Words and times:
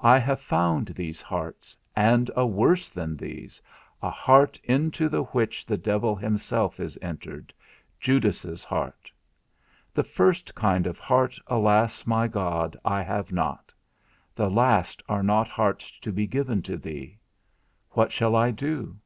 I 0.00 0.16
have 0.18 0.40
found 0.40 0.88
these 0.88 1.20
hearts, 1.20 1.76
and 1.94 2.30
a 2.34 2.46
worse 2.46 2.88
than 2.88 3.18
these, 3.18 3.60
a 4.00 4.08
heart 4.08 4.58
into 4.64 5.10
the 5.10 5.24
which 5.24 5.66
the 5.66 5.76
devil 5.76 6.16
himself 6.16 6.80
is 6.80 6.96
entered, 7.02 7.52
Judas's 8.00 8.64
heart. 8.64 9.12
The 9.92 10.04
first 10.04 10.54
kind 10.54 10.86
of 10.86 10.98
heart, 10.98 11.38
alas, 11.48 12.06
my 12.06 12.28
God, 12.28 12.78
I 12.82 13.02
have 13.02 13.30
not; 13.30 13.74
the 14.34 14.48
last 14.50 15.02
are 15.06 15.22
not 15.22 15.48
hearts 15.48 15.90
to 16.00 16.12
be 16.12 16.26
given 16.26 16.62
to 16.62 16.78
thee. 16.78 17.18
What 17.90 18.10
shall 18.10 18.34
I 18.36 18.50
do? 18.52 18.96